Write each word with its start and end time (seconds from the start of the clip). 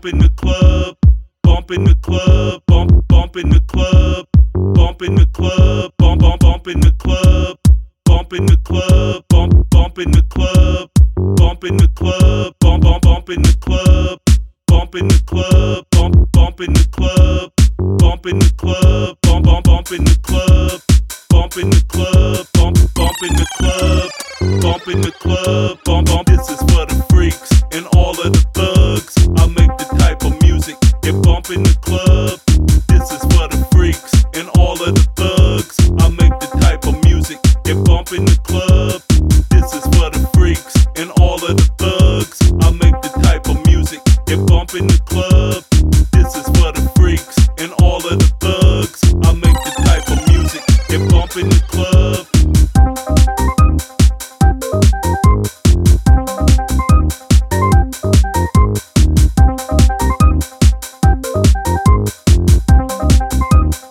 bump 0.00 0.14
in 0.14 0.18
the 0.18 0.30
club, 0.30 0.96
bump 1.42 1.70
in 1.70 1.84
the 1.84 1.94
club, 1.96 2.62
bump 2.66 3.06
bump 3.08 3.36
in 3.36 3.50
the 3.50 3.60
club, 3.68 4.26
bump 4.74 5.02
in 5.02 5.14
the 5.14 5.26
club, 5.26 5.92
bump 5.98 6.22
bump 6.22 6.40
bump 6.40 6.66
in 6.68 6.80
the 6.80 6.90
club, 6.92 7.58
bump 8.06 8.32
in 8.32 8.46
the 8.46 8.56
club, 8.64 9.22
bump 9.28 9.52
bump 9.68 9.98
in 9.98 10.10
the 10.10 10.22
club, 10.30 10.88
bump 11.36 11.64
in 11.64 11.76
the 11.76 11.88
club, 11.88 12.54
bump 12.60 12.82
bump 12.82 13.02
bump 13.02 13.28
in 13.28 13.42
the 13.42 13.54
club, 13.60 14.18
bump 14.68 14.94
in 14.94 15.06
the 15.06 15.22
club, 15.26 15.84
bump 15.90 16.32
bump 16.32 16.60
in 16.62 16.72
the 16.72 16.88
club, 16.90 17.52
bump 17.98 18.24
in 18.24 18.38
the 18.38 18.54
club, 18.56 19.18
bump 19.20 19.44
bump 19.44 19.64
bump 19.66 19.92
in 19.92 20.04
the 20.04 20.18
club, 20.22 20.80
bump 21.28 21.58
in 21.58 21.68
the 21.68 21.84
club, 21.88 22.19
the 44.86 45.00
club. 45.06 45.64
This 46.12 46.36
is 46.36 46.44
for 46.44 46.70
the 46.70 46.88
freaks 46.94 47.36
and 47.58 47.72
all 47.82 47.96
of 47.96 48.16
the 48.16 48.32
thugs. 48.38 49.02
I 49.24 49.32
make 49.32 49.58
the 49.64 49.72
type 49.82 50.06
of 50.08 50.18
music 50.28 50.62
the 51.48 51.60
club. 51.66 52.26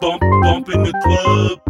Bump 0.00 0.20
bump 0.20 0.68
in 0.68 0.84
the 0.84 0.92
club. 1.02 1.67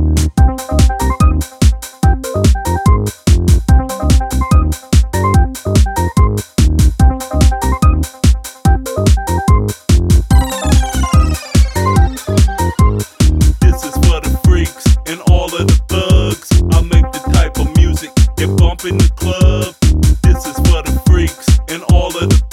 club. 19.28 19.74
This 20.22 20.46
is 20.46 20.56
for 20.68 20.82
the 20.82 21.02
freaks 21.06 21.58
and 21.68 21.82
all 21.92 22.08
of 22.16 22.28
the 22.30 22.47